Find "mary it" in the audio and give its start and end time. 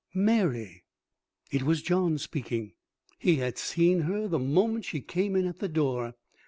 0.15-1.61